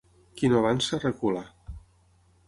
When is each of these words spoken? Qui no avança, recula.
Qui 0.39 0.49
no 0.53 0.61
avança, 0.61 0.99
recula. 1.03 1.43